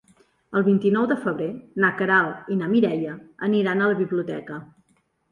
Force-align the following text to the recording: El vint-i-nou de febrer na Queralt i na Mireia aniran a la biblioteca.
El 0.59 0.63
vint-i-nou 0.67 1.03
de 1.09 1.17
febrer 1.25 1.49
na 1.83 1.91
Queralt 1.99 2.49
i 2.55 2.57
na 2.61 2.69
Mireia 2.71 3.11
aniran 3.49 3.83
a 3.83 3.91
la 3.91 3.99
biblioteca. 4.01 4.59